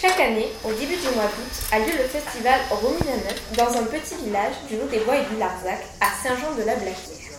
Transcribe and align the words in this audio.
Chaque 0.00 0.18
année, 0.18 0.48
au 0.64 0.72
début 0.72 0.96
du 0.96 1.14
mois 1.14 1.28
d'août, 1.28 1.52
a 1.72 1.78
lieu 1.78 1.92
le 1.92 2.08
festival 2.08 2.58
Neuf 2.72 3.52
dans 3.54 3.68
un 3.76 3.84
petit 3.84 4.14
village 4.24 4.54
du 4.66 4.78
Lot 4.78 4.88
des 4.88 5.00
Bois 5.00 5.18
et 5.18 5.26
du 5.26 5.36
Larzac 5.36 5.84
à 6.00 6.08
Saint-Jean-de-la-Blaquière. 6.22 7.36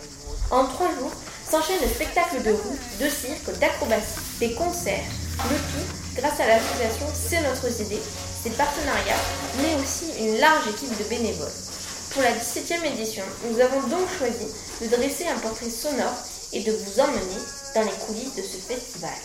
En 0.48 0.66
trois 0.66 0.86
jours, 0.94 1.10
s'enchaînent 1.50 1.88
spectacles 1.92 2.40
de 2.44 2.52
route, 2.52 2.78
de 3.00 3.08
cirque, 3.08 3.58
d'acrobatie, 3.58 4.20
des 4.38 4.54
concerts, 4.54 5.10
le 5.50 5.56
tout 5.56 6.14
grâce 6.14 6.38
à 6.38 6.46
l'association 6.46 7.06
C'est 7.12 7.40
notre 7.40 7.66
idée, 7.82 8.02
ses 8.44 8.50
partenariats, 8.50 9.24
mais 9.60 9.74
aussi 9.82 10.06
une 10.20 10.38
large 10.38 10.68
équipe 10.68 10.96
de 10.96 11.04
bénévoles. 11.10 11.58
Pour 12.12 12.22
la 12.22 12.30
17e 12.30 12.84
édition, 12.94 13.24
nous 13.50 13.58
avons 13.58 13.80
donc 13.88 14.06
choisi 14.18 14.46
de 14.80 14.86
dresser 14.86 15.26
un 15.26 15.38
portrait 15.40 15.68
sonore 15.68 16.14
et 16.52 16.62
de 16.62 16.70
vous 16.70 17.00
emmener 17.00 17.42
dans 17.74 17.82
les 17.82 18.06
coulisses 18.06 18.36
de 18.36 18.42
ce 18.42 18.58
festival. 18.58 19.18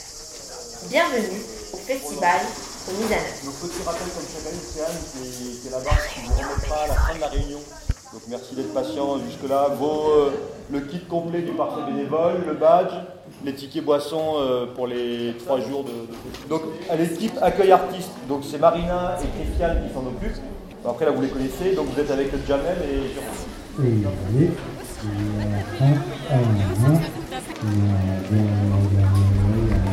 Bienvenue 0.89 1.43
au 1.73 1.77
festival 1.77 2.39
Remise 2.87 3.11
à 3.11 3.15
Neuf. 3.15 3.45
Donc 3.45 3.55
petit 3.69 3.83
rappel 3.85 4.07
comme 4.15 4.23
chaque 4.31 4.47
année, 4.47 4.63
c'est 4.63 4.81
Anne 4.81 4.99
qui 5.11 5.27
est, 5.27 5.61
qui 5.61 5.67
est 5.67 5.71
là-bas, 5.71 5.97
qui 6.13 6.19
vous 6.21 6.33
remettra 6.33 6.83
à 6.83 6.87
la 6.87 6.93
fin 6.93 7.15
de 7.15 7.19
la 7.21 7.27
réunion. 7.27 7.59
Donc 8.13 8.21
merci 8.29 8.55
d'être 8.55 8.73
patient 8.73 9.17
jusque-là. 9.27 9.69
Vos, 9.77 10.09
euh, 10.09 10.31
le 10.71 10.79
kit 10.81 11.01
complet 11.01 11.41
du 11.41 11.51
parfait 11.51 11.81
bénévole, 11.91 12.43
le 12.47 12.53
badge, 12.53 12.93
les 13.43 13.53
tickets 13.53 13.83
boissons 13.83 14.35
euh, 14.37 14.65
pour 14.73 14.87
les 14.87 15.35
trois 15.43 15.59
jours 15.59 15.83
de, 15.83 15.91
de- 15.91 16.49
Donc 16.49 16.61
à 16.89 16.95
l'équipe 16.95 17.33
accueil 17.41 17.71
artiste, 17.73 18.09
donc 18.29 18.43
c'est 18.49 18.57
Marina 18.57 19.17
et 19.21 19.27
Christiane 19.43 19.83
qui 19.87 19.93
s'en 19.93 20.05
occupent. 20.07 20.41
Après 20.87 21.03
là 21.05 21.11
vous 21.11 21.21
les 21.21 21.27
connaissez, 21.27 21.75
donc 21.75 21.87
vous 21.93 21.99
êtes 21.99 22.09
avec 22.11 22.29
Jamel 22.47 22.77
et 22.83 23.13
Jérôme. 23.13 24.47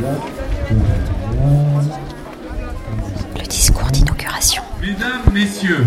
Le 0.00 0.43
Mesdames, 4.84 5.22
Messieurs, 5.32 5.86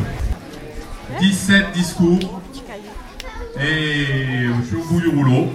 17 1.19 1.71
discours 1.73 2.41
et 3.61 4.47
je 4.47 4.65
suis 4.67 4.75
au 4.75 4.83
bout 4.85 4.99
du 5.01 5.07
rouleau. 5.09 5.49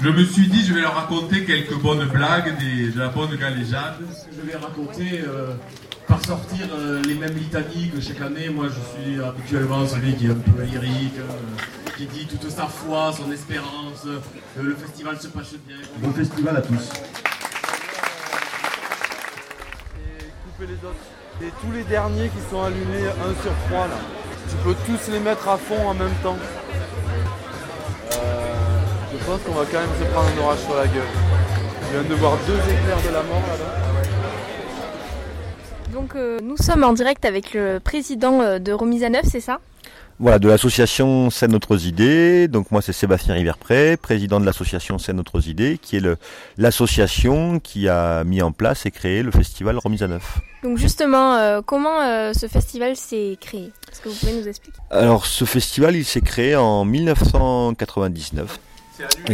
Je 0.00 0.08
me 0.08 0.24
suis 0.24 0.46
dit, 0.46 0.64
je 0.64 0.72
vais 0.72 0.80
leur 0.82 0.94
raconter 0.94 1.44
quelques 1.44 1.74
bonnes 1.74 2.06
blagues, 2.06 2.56
des- 2.58 2.90
de 2.92 2.98
la 3.00 3.08
bonne 3.08 3.34
galéjade. 3.34 3.96
Je 4.36 4.40
vais 4.48 4.56
raconter 4.56 5.22
euh, 5.26 5.54
par 6.06 6.24
sortir 6.24 6.66
euh, 6.72 7.02
les 7.02 7.14
mêmes 7.14 7.34
litanies 7.36 7.90
que 7.92 8.00
chaque 8.00 8.20
année. 8.20 8.48
Moi, 8.50 8.66
je 8.68 9.02
suis 9.02 9.20
habituellement 9.20 9.84
celui 9.88 10.14
qui 10.14 10.26
est 10.26 10.30
un 10.30 10.34
peu 10.34 10.62
lyrique, 10.62 11.18
euh, 11.18 11.92
qui 11.96 12.06
dit 12.06 12.26
toute 12.26 12.48
sa 12.50 12.66
foi, 12.66 13.12
son 13.16 13.32
espérance, 13.32 14.04
euh, 14.06 14.20
que 14.56 14.60
le 14.62 14.76
festival 14.76 15.20
se 15.20 15.26
passe 15.28 15.54
bien. 15.66 15.76
Bon 15.98 16.12
festival 16.12 16.56
à 16.56 16.60
tous. 16.60 16.74
et 19.96 20.24
couper 20.44 20.66
les 20.72 20.78
autres. 20.88 21.17
Et 21.40 21.52
tous 21.62 21.70
les 21.70 21.84
derniers 21.84 22.28
qui 22.28 22.50
sont 22.50 22.62
allumés 22.62 23.06
1 23.06 23.42
sur 23.42 23.52
3 23.70 23.86
là. 23.86 23.94
Tu 24.50 24.56
peux 24.56 24.74
tous 24.86 25.12
les 25.12 25.20
mettre 25.20 25.46
à 25.48 25.56
fond 25.56 25.86
en 25.86 25.94
même 25.94 26.14
temps. 26.20 26.36
Euh, 28.12 28.44
je 29.12 29.24
pense 29.24 29.40
qu'on 29.42 29.52
va 29.52 29.64
quand 29.70 29.78
même 29.78 29.88
se 30.00 30.04
prendre 30.12 30.28
un 30.36 30.42
orage 30.42 30.58
sur 30.58 30.74
la 30.74 30.86
gueule. 30.86 31.02
Je 31.84 31.98
viens 31.98 32.08
de 32.08 32.14
voir 32.16 32.36
deux 32.44 32.58
éclairs 32.58 33.02
de 33.06 33.14
la 33.14 33.22
mort 33.22 33.42
là-bas. 33.48 33.88
Donc 35.92 36.16
euh, 36.16 36.38
nous 36.42 36.56
sommes 36.56 36.82
en 36.82 36.92
direct 36.92 37.24
avec 37.24 37.54
le 37.54 37.78
président 37.78 38.40
euh, 38.40 38.58
de 38.58 38.72
Remise 38.72 39.04
à 39.04 39.08
Neuf, 39.08 39.26
c'est 39.30 39.40
ça? 39.40 39.60
Voilà, 40.20 40.40
de 40.40 40.48
l'association 40.48 41.30
C'est 41.30 41.46
Notre 41.46 41.80
Idées. 41.86 42.48
Donc 42.48 42.72
moi 42.72 42.82
c'est 42.82 42.92
Sébastien 42.92 43.34
Riverpré, 43.34 43.96
président 43.96 44.40
de 44.40 44.46
l'association 44.46 44.98
C'est 44.98 45.12
Notre 45.12 45.46
Idées, 45.46 45.78
qui 45.80 45.96
est 45.96 46.02
l'association 46.56 47.60
qui 47.60 47.88
a 47.88 48.24
mis 48.24 48.42
en 48.42 48.50
place 48.50 48.84
et 48.84 48.90
créé 48.90 49.22
le 49.22 49.30
festival 49.30 49.78
Remise 49.78 50.02
à 50.02 50.08
Neuf. 50.08 50.40
Donc 50.64 50.76
justement, 50.76 51.36
euh, 51.36 51.60
comment 51.64 52.00
euh, 52.02 52.32
ce 52.32 52.48
festival 52.48 52.96
s'est 52.96 53.38
créé? 53.40 53.70
Est-ce 53.92 54.00
que 54.00 54.08
vous 54.08 54.16
pouvez 54.16 54.32
nous 54.32 54.48
expliquer? 54.48 54.78
Alors 54.90 55.24
ce 55.24 55.44
festival 55.44 55.94
il 55.94 56.04
s'est 56.04 56.20
créé 56.20 56.56
en 56.56 56.84
1999. 56.84 58.58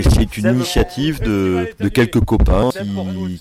C'est 0.03 0.37
une 0.37 0.47
initiative 0.55 1.21
de, 1.23 1.67
quelques 1.89 2.21
copains 2.21 2.71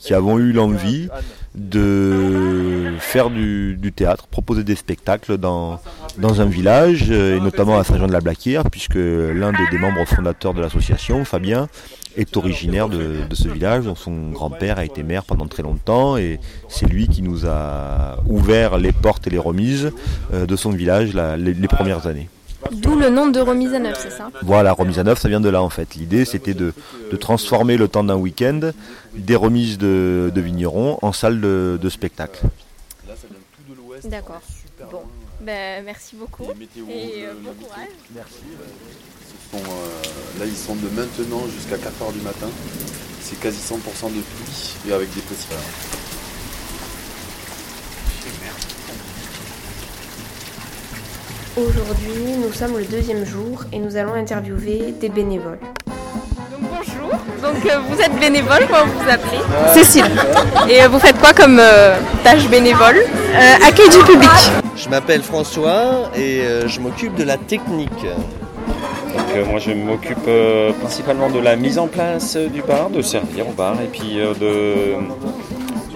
qui, 0.01 0.13
avons 0.13 0.39
eu 0.39 0.51
l'envie 0.51 1.09
de 1.55 2.93
faire 2.99 3.29
du, 3.29 3.91
théâtre, 3.95 4.27
proposer 4.27 4.63
des 4.63 4.75
spectacles 4.75 5.37
dans, 5.37 5.79
un 6.21 6.45
village, 6.45 7.11
et 7.11 7.39
notamment 7.39 7.77
à 7.77 7.83
Saint-Jean-de-la-Blaquière, 7.83 8.63
puisque 8.69 8.95
l'un 8.95 9.51
des, 9.51 9.77
membres 9.77 10.05
fondateurs 10.05 10.53
de 10.53 10.61
l'association, 10.61 11.25
Fabien, 11.25 11.67
est 12.15 12.37
originaire 12.37 12.89
de, 12.89 13.25
ce 13.33 13.47
village, 13.47 13.85
dont 13.85 13.95
son 13.95 14.29
grand-père 14.31 14.77
a 14.77 14.85
été 14.85 15.03
maire 15.03 15.23
pendant 15.23 15.47
très 15.47 15.63
longtemps, 15.63 16.17
et 16.17 16.39
c'est 16.69 16.85
lui 16.85 17.07
qui 17.07 17.21
nous 17.21 17.45
a 17.45 18.17
ouvert 18.27 18.77
les 18.77 18.91
portes 18.91 19.27
et 19.27 19.29
les 19.31 19.39
remises 19.39 19.91
euh, 20.33 20.45
de 20.45 20.55
son 20.55 20.69
village 20.71 21.13
la- 21.13 21.37
les- 21.37 21.53
les 21.53 21.67
premières 21.67 22.05
années. 22.07 22.29
D'où 22.71 22.95
le 22.95 23.09
nom 23.09 23.27
de 23.27 23.39
Remise 23.39 23.73
à 23.73 23.79
Neuf, 23.79 23.99
c'est 24.01 24.09
ça 24.09 24.29
Voilà, 24.41 24.73
remise 24.73 24.99
à 24.99 25.03
neuf, 25.03 25.19
ça 25.19 25.29
vient 25.29 25.41
de 25.41 25.49
là 25.49 25.61
en 25.61 25.69
fait. 25.69 25.95
L'idée 25.95 26.25
c'était 26.25 26.53
de, 26.53 26.73
de 27.11 27.15
transformer 27.17 27.77
le 27.77 27.87
temps 27.87 28.03
d'un 28.03 28.15
week-end 28.15 28.71
des 29.13 29.35
remises 29.35 29.77
de, 29.77 30.31
de 30.33 30.41
vignerons 30.41 30.97
en 31.01 31.11
salle 31.13 31.41
de, 31.41 31.77
de 31.81 31.89
spectacle. 31.89 32.41
D'accord. 34.05 34.41
Bon, 34.91 35.01
ben, 35.39 35.83
merci 35.85 36.15
beaucoup. 36.15 36.43
Et, 36.89 37.25
euh, 37.25 37.33
bon 37.41 37.53
courage. 37.53 37.87
Merci. 38.13 38.33
Ce 39.51 39.57
sont, 39.57 39.63
euh, 39.63 40.39
là, 40.39 40.45
ils 40.45 40.55
sont 40.55 40.75
de 40.75 40.89
maintenant 40.89 41.43
jusqu'à 41.47 41.77
4h 41.77 42.11
du 42.13 42.19
matin. 42.21 42.47
C'est 43.21 43.39
quasi 43.39 43.59
100% 43.59 43.75
de 44.07 44.21
pluie 44.21 44.75
et 44.89 44.93
avec 44.93 45.13
des 45.13 45.21
petits. 45.21 45.47
Aujourd'hui, 51.55 52.33
nous 52.43 52.51
sommes 52.51 52.77
le 52.77 52.83
deuxième 52.85 53.25
jour 53.25 53.63
et 53.71 53.77
nous 53.77 53.95
allons 53.95 54.13
interviewer 54.15 54.93
des 54.99 55.09
bénévoles. 55.09 55.59
Donc 55.85 56.71
bonjour, 56.71 57.09
donc 57.43 57.65
euh, 57.65 57.77
vous 57.89 58.01
êtes 58.01 58.19
bénévole, 58.19 58.65
comment 58.67 58.85
vous 58.85 58.99
vous 59.03 59.09
appelez 59.09 59.37
Cécile. 59.73 60.05
Et 60.67 60.81
euh, 60.83 60.87
vous 60.87 60.97
faites 60.97 61.17
quoi 61.19 61.31
comme 61.33 61.59
euh, 61.59 61.95
tâche 62.23 62.47
bénévole 62.49 62.97
Euh, 63.35 63.67
Accueil 63.67 63.89
du 63.89 63.99
public. 63.99 64.29
Je 64.75 64.89
m'appelle 64.89 65.21
François 65.21 66.09
et 66.15 66.41
euh, 66.41 66.67
je 66.67 66.79
m'occupe 66.79 67.13
de 67.15 67.23
la 67.23 67.37
technique. 67.37 67.89
Donc 68.01 69.25
euh, 69.35 69.45
moi 69.45 69.59
je 69.59 69.71
m'occupe 69.71 70.27
euh, 70.27 70.71
principalement 70.81 71.29
de 71.29 71.39
la 71.39 71.55
mise 71.55 71.77
en 71.77 71.87
place 71.87 72.35
euh, 72.35 72.47
du 72.47 72.63
bar, 72.63 72.89
de 72.89 73.03
servir 73.03 73.47
au 73.47 73.51
bar 73.51 73.75
et 73.79 73.87
puis 73.87 74.19
euh, 74.19 74.33
de, 74.33 74.95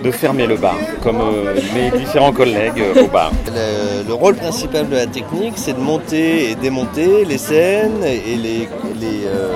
de 0.03 0.11
fermer 0.11 0.45
le 0.45 0.57
bar, 0.57 0.75
comme 1.03 1.19
euh, 1.21 1.55
mes 1.73 1.97
différents 1.97 2.31
collègues 2.31 2.79
euh, 2.81 3.03
au 3.03 3.07
bar. 3.07 3.31
Le, 3.47 4.07
le 4.07 4.13
rôle 4.13 4.35
principal 4.35 4.87
de 4.89 4.95
la 4.95 5.07
technique, 5.07 5.53
c'est 5.55 5.73
de 5.73 5.79
monter 5.81 6.51
et 6.51 6.55
démonter 6.55 7.25
les 7.25 7.37
scènes 7.37 8.03
et 8.03 8.35
les, 8.35 8.69
les, 8.99 9.25
euh, 9.25 9.49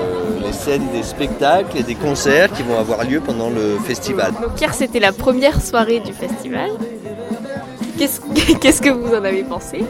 les 0.44 0.52
scènes 0.52 0.88
des 0.92 1.02
spectacles 1.04 1.78
et 1.78 1.82
des 1.84 1.94
concerts 1.94 2.50
qui 2.52 2.62
vont 2.64 2.78
avoir 2.78 3.04
lieu 3.04 3.20
pendant 3.20 3.50
le 3.50 3.78
festival. 3.84 4.32
Donc 4.32 4.60
hier 4.60 4.74
c'était 4.74 5.00
la 5.00 5.12
première 5.12 5.62
soirée 5.62 6.00
du 6.00 6.12
festival. 6.12 6.70
Qu'est-ce 7.98 8.20
qu'est-ce 8.60 8.82
que 8.82 8.90
vous 8.90 9.14
en 9.14 9.24
avez 9.24 9.44
pensé? 9.44 9.84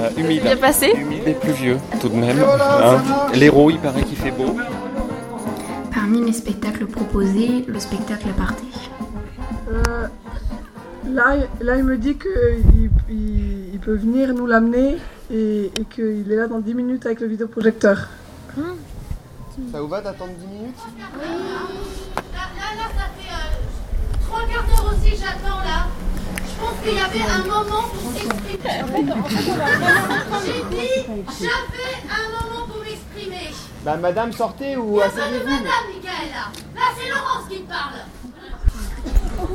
Euh, 0.00 0.08
humide, 0.16 0.42
Bien 0.42 0.56
passé? 0.56 0.94
Humide 0.96 1.28
et 1.28 1.34
pluvieux 1.34 1.76
tout 2.00 2.08
de 2.08 2.16
même. 2.16 2.38
hein. 2.42 3.02
L'héros 3.34 3.70
il 3.70 3.78
paraît 3.78 4.02
qu'il 4.02 4.16
fait 4.16 4.30
beau. 4.30 4.56
Parmi 5.94 6.24
les 6.24 6.32
spectacles 6.32 6.86
proposés, 6.86 7.64
le 7.66 7.78
spectacle 7.78 8.26
aparté. 8.30 8.62
Euh, 9.70 10.06
là, 11.08 11.36
là, 11.60 11.76
il 11.76 11.84
me 11.84 11.96
dit 11.96 12.16
qu'il 12.16 12.90
il, 13.08 13.74
il 13.74 13.80
peut 13.80 13.94
venir 13.94 14.34
nous 14.34 14.46
l'amener 14.46 14.98
et, 15.30 15.66
et 15.66 15.84
qu'il 15.84 16.30
est 16.30 16.36
là 16.36 16.46
dans 16.48 16.60
10 16.60 16.74
minutes 16.74 17.06
avec 17.06 17.20
le 17.20 17.26
vidéoprojecteur. 17.28 18.08
Ça 19.70 19.80
vous 19.80 19.88
va 19.88 20.00
d'attendre 20.00 20.32
10 20.38 20.46
minutes? 20.46 20.76
Là, 20.98 21.04
là, 22.34 22.68
là, 22.76 22.88
ça 22.96 23.06
fait 23.16 23.32
euh, 23.32 24.20
trois 24.26 24.40
quarts 24.40 24.64
d'heure 24.66 24.92
aussi, 24.92 25.10
j'attends 25.16 25.60
là. 25.60 25.88
Je 26.38 26.64
pense 26.64 26.76
qu'il 26.82 26.94
y 26.94 27.00
avait 27.00 27.30
un 27.30 27.44
moment 27.44 27.82
pour 27.82 28.12
s'exprimer. 28.12 28.58
J'ai 30.44 30.76
dit, 30.76 30.90
j'avais 31.40 31.98
un 32.08 32.26
moment 32.30 32.66
pour 32.68 32.80
m'exprimer. 32.82 33.50
Bah 33.84 33.96
madame 33.96 34.32
sortez 34.32 34.76
ou 34.76 34.92
Il 34.92 34.94
n'y 34.96 35.02
a 35.02 35.08
pas 35.08 35.28
de 35.28 35.44
madame, 35.44 35.64
Michael, 35.88 36.28
là. 36.32 36.44
Là, 36.74 36.82
c'est 36.96 37.08
Laurence 37.10 37.48
qui 37.50 37.58
parle. 37.60 37.98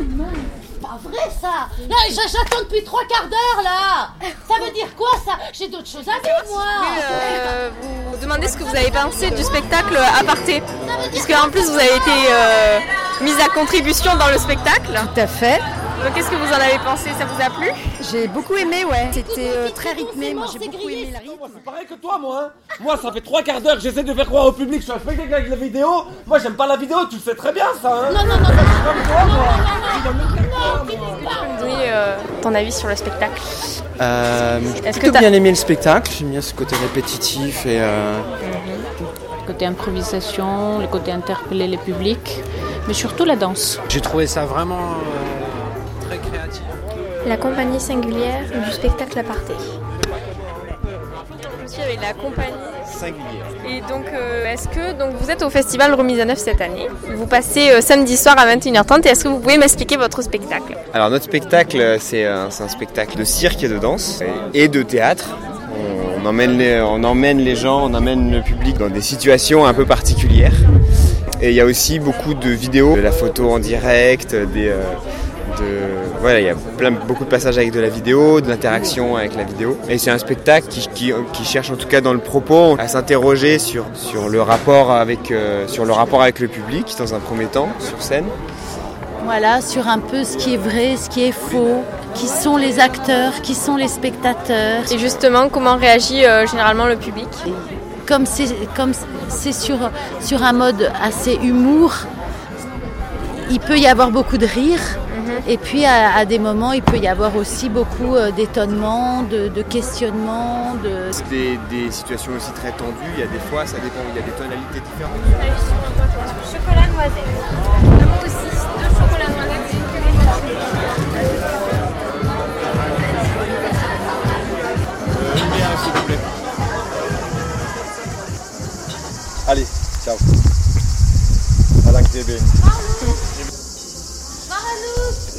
Non, 0.02 0.26
c'est 0.62 0.82
pas 0.82 1.00
vrai 1.04 1.32
ça. 1.42 1.68
Là, 1.90 1.96
j'attends 2.10 2.62
depuis 2.64 2.84
trois 2.84 3.04
quarts 3.08 3.28
d'heure 3.28 3.64
là. 3.64 4.10
Ça 4.48 4.64
veut 4.64 4.72
dire 4.72 4.88
quoi 4.96 5.10
ça? 5.26 5.34
J'ai 5.54 5.68
d'autres 5.68 5.88
choses 5.88 6.08
à 6.08 6.22
dire 6.22 6.44
moi. 6.50 6.64
Euh, 7.02 7.70
vous 8.12 8.18
demandez 8.18 8.48
ce 8.48 8.58
que 8.58 8.64
vous 8.64 8.76
avez 8.76 8.92
pensé 8.92 9.32
du 9.32 9.44
spectacle 9.44 9.98
aparté. 9.98 10.62
Puisque 11.12 11.32
en 11.32 11.50
plus 11.50 11.64
vous 11.70 11.78
avez 11.78 11.96
été 11.96 12.12
euh, 12.32 12.80
mise 13.22 13.40
à 13.40 13.50
contribution 13.50 14.16
dans 14.16 14.30
le 14.30 14.38
spectacle. 14.38 14.94
Tout 15.14 15.20
à 15.20 15.28
fait. 15.28 15.60
Donc 16.04 16.14
qu'est-ce 16.14 16.30
que 16.30 16.36
vous 16.36 16.48
en 16.52 16.60
avez 16.60 16.78
pensé? 16.86 17.10
Ça 17.20 17.26
vous 17.26 17.42
a 17.42 17.50
plu? 17.50 17.72
J'ai 18.12 18.28
beaucoup 18.28 18.56
aimé, 18.56 18.86
ouais. 18.86 19.10
C'était 19.12 19.50
euh, 19.56 19.70
très 19.74 19.92
rythmé. 19.94 20.34
Moi, 20.34 20.46
j'ai 20.52 20.60
beaucoup 20.60 20.88
aimé 20.90 21.12
le 21.12 21.18
rythme. 21.32 21.42
C'est 21.54 21.64
pareil 21.64 21.86
que 21.88 21.96
toi, 21.96 22.18
moi. 22.20 22.44
hein. 22.46 22.52
Moi, 22.80 22.98
ça 23.02 23.12
fait 23.12 23.22
trois 23.22 23.42
quarts 23.42 23.62
d'heure 23.62 23.76
que 23.76 23.82
j'essaie 23.82 24.04
de 24.04 24.14
faire 24.14 24.26
croire 24.28 24.46
au 24.46 24.52
public 24.52 24.80
que 24.80 24.86
je 24.86 24.92
suis 24.92 24.92
un 24.92 25.00
spectacle 25.00 25.34
avec 25.34 25.50
la 25.50 25.56
vidéo. 25.56 25.88
Moi, 26.26 26.40
j'aime 26.40 26.56
pas 26.56 26.68
la 26.68 26.78
vidéo, 26.78 26.98
tu 27.10 27.16
le 27.16 27.22
sais 27.22 27.36
très 27.36 27.52
bien, 27.52 27.66
ça. 27.82 27.90
Hein. 27.94 28.12
Non, 28.14 28.20
non, 28.26 28.36
non, 28.38 28.50
non, 30.06 30.14
donner 31.60 31.86
euh, 31.90 32.16
ton 32.42 32.54
avis 32.54 32.72
sur 32.72 32.88
le 32.88 32.96
spectacle? 32.96 33.42
Euh, 34.00 34.60
Est-ce 34.60 34.76
J'ai 34.76 34.82
que 34.92 35.00
plutôt 35.00 35.14
t'as- 35.14 35.20
bien 35.20 35.34
aimé 35.34 35.50
le 35.50 35.56
spectacle, 35.56 36.12
j'aime 36.18 36.30
bien 36.30 36.42
ce 36.42 36.54
côté 36.54 36.76
répétitif 36.76 37.66
et 37.66 37.80
euh, 37.82 38.20
Le 39.42 39.48
côté 39.48 39.66
improvisation, 39.66 40.80
le 40.80 40.88
côté 40.88 41.12
interpeller 41.12 41.68
les 41.68 41.78
publics, 41.78 42.40
mais 42.88 42.94
surtout 42.94 43.26
la 43.26 43.36
danse. 43.36 43.80
J'ai 43.90 44.02
trouvé 44.02 44.28
ça 44.28 44.46
vraiment 44.46 44.78
euh. 44.78 45.46
La 47.28 47.38
compagnie 47.38 47.80
singulière 47.80 48.44
du 48.66 48.72
spectacle 48.72 49.20
aparté. 49.20 49.54
Je 51.66 51.72
suis 51.72 51.82
avec 51.82 52.00
la 52.02 52.14
compagnie. 52.14 52.54
singulière. 52.86 53.46
Et 53.70 53.82
donc, 53.82 54.06
euh, 54.14 54.52
est-ce 54.52 54.68
que 54.70 54.98
donc 54.98 55.12
vous 55.20 55.30
êtes 55.30 55.44
au 55.44 55.50
festival 55.50 55.94
Remise 55.94 56.20
à 56.22 56.26
Neuf 56.26 56.38
cette 56.38 56.62
année 56.62 56.88
Vous 57.16 57.28
passez 57.28 57.70
euh, 57.72 57.82
samedi 57.82 58.16
soir 58.16 58.36
à 58.38 58.48
21h30 58.56 59.06
et 59.06 59.10
est-ce 59.12 59.26
que 59.26 59.30
vous 59.30 59.40
pouvez 59.40 59.58
m'expliquer 59.58 59.98
votre 59.98 60.22
spectacle? 60.22 60.78
Alors 60.94 61.10
notre 61.10 61.26
spectacle, 61.26 61.98
c'est 62.00 62.26
un, 62.26 62.50
c'est 62.50 62.64
un 62.64 62.70
spectacle 62.70 63.18
de 63.18 63.24
cirque 63.26 63.62
et 63.64 63.68
de 63.68 63.78
danse 63.78 64.24
et 64.54 64.70
de 64.70 64.82
théâtre. 64.82 65.38
On, 65.76 66.24
on 66.24 66.26
emmène 66.26 66.58
les, 66.58 66.80
on 66.80 67.04
emmène 67.04 67.40
les 67.40 67.56
gens, 67.58 67.84
on 67.84 67.94
emmène 67.94 68.32
le 68.32 68.42
public 68.42 68.78
dans 68.78 68.90
des 68.90 69.02
situations 69.02 69.66
un 69.66 69.74
peu 69.74 69.86
particulières. 69.86 70.56
Et 71.42 71.50
il 71.50 71.56
y 71.56 71.62
a 71.62 71.66
aussi 71.66 72.00
beaucoup 72.00 72.34
de 72.34 72.50
vidéos, 72.50 72.96
de 72.96 73.02
la 73.02 73.12
photo 73.12 73.52
en 73.52 73.60
direct, 73.60 74.34
des, 74.34 74.70
euh, 74.70 74.82
de, 75.60 76.20
voilà, 76.22 76.40
il 76.40 76.46
y 76.46 76.50
a 76.50 76.56
plein, 76.78 76.92
beaucoup 76.92 77.26
de 77.26 77.30
passages 77.30 77.58
avec 77.58 77.72
de 77.72 77.80
la 77.80 77.90
vidéo, 77.90 78.42
de 78.42 78.50
l'interaction 78.50 79.16
avec 79.16 79.36
la 79.36 79.44
vidéo. 79.44 79.78
Et 79.90 79.98
c'est 79.98 80.12
un 80.12 80.18
spectacle 80.18 80.68
qui, 80.68 80.88
qui- 80.94 81.14
qui 81.34 81.44
cherche 81.46 81.70
en 81.72 81.76
tout 81.76 81.88
cas 81.88 82.02
dans 82.02 82.14
le 82.14 82.20
propos 82.20 82.76
à 82.80 82.88
s'interroger 82.88 83.60
sur, 83.60 83.86
sur, 83.94 84.30
le 84.30 84.42
rapport 84.42 84.92
avec, 84.92 85.32
euh, 85.32 85.68
sur 85.68 85.86
le 85.86 85.94
rapport 85.94 86.22
avec 86.22 86.40
le 86.40 86.48
public 86.48 86.94
dans 86.98 87.14
un 87.14 87.20
premier 87.20 87.46
temps, 87.46 87.70
sur 87.80 88.02
scène. 88.02 88.26
Voilà, 89.26 89.62
sur 89.62 89.88
un 89.88 90.00
peu 90.00 90.24
ce 90.24 90.38
qui 90.38 90.54
est 90.54 90.58
vrai, 90.58 90.96
ce 90.96 91.10
qui 91.10 91.24
est 91.26 91.32
faux, 91.34 91.84
qui 92.14 92.28
sont 92.28 92.56
les 92.56 92.80
acteurs, 92.80 93.42
qui 93.42 93.56
sont 93.56 93.76
les 93.76 93.90
spectateurs. 93.90 94.84
Et 94.92 94.98
justement, 94.98 95.50
comment 95.50 95.76
réagit 95.76 96.24
euh, 96.26 96.48
généralement 96.48 96.86
le 96.86 96.96
public? 96.96 97.28
Comme 98.08 98.26
c'est 98.26 99.52
sur 99.54 100.44
un 100.44 100.54
mode 100.54 100.92
assez 101.04 101.34
humour, 101.44 101.94
il 103.50 103.60
peut 103.60 103.78
y 103.78 103.88
avoir 103.88 104.12
beaucoup 104.12 104.38
de 104.38 104.46
rire. 104.46 104.80
Et 105.48 105.58
puis 105.58 105.86
à, 105.86 106.16
à 106.16 106.26
des 106.26 106.40
moments, 106.40 106.72
il 106.74 106.82
peut 106.82 106.98
y 106.98 107.08
avoir 107.08 107.36
aussi 107.36 107.70
beaucoup 107.70 108.16
euh, 108.16 108.32
d'étonnement, 108.32 109.24
de, 109.24 109.48
de 109.50 109.62
questionnement, 109.62 110.76
de... 110.84 111.12
Des, 111.30 111.60
des 111.70 111.92
situations 111.92 112.32
aussi 112.36 112.52
très 112.54 112.72
tendues, 112.72 113.12
il 113.16 113.20
y 113.20 113.24
a 113.24 113.28
des 113.28 113.40
fois, 113.50 113.66
ça 113.66 113.78
dépend, 113.78 114.00
il 114.12 114.16
y 114.16 114.20
a 114.20 114.26
des 114.26 114.32
tonalités 114.32 114.80
différentes. 114.80 115.18
Chocolat 116.52 116.88
noisette. 116.94 118.07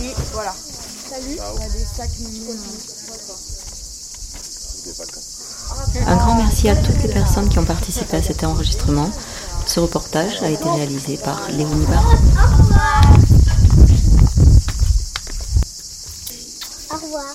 Et 0.00 0.15
voilà. 0.33 0.55
Salut. 1.11 1.37
Ciao. 1.37 1.56
Il 1.56 1.61
y 1.61 1.65
a 1.65 1.69
des 1.69 1.85
sacs 1.85 2.11
Un 6.06 6.17
grand 6.17 6.35
merci 6.37 6.69
à 6.69 6.77
toutes 6.77 7.03
les 7.03 7.09
personnes 7.09 7.49
qui 7.49 7.59
ont 7.59 7.65
participé 7.65 8.17
à 8.17 8.23
cet 8.23 8.45
enregistrement. 8.45 9.11
Ce 9.67 9.81
reportage 9.81 10.43
a 10.43 10.50
été 10.50 10.69
réalisé 10.69 11.17
par 11.19 11.49
Léonie 11.50 11.87
Baron. 11.87 12.17
Au 16.91 16.97
revoir. 16.97 17.35